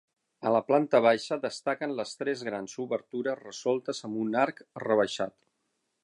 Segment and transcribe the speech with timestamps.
[0.49, 5.37] A la planta baixa destaquen les tres grans obertures resoltes amb un arc rebaixat.